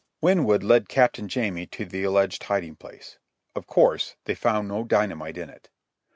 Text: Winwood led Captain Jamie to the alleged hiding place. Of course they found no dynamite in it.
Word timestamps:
Winwood 0.19 0.63
led 0.63 0.89
Captain 0.89 1.27
Jamie 1.29 1.67
to 1.67 1.85
the 1.85 2.01
alleged 2.03 2.41
hiding 2.45 2.75
place. 2.75 3.19
Of 3.53 3.67
course 3.67 4.15
they 4.25 4.33
found 4.33 4.67
no 4.67 4.83
dynamite 4.83 5.37
in 5.37 5.51
it. 5.51 5.69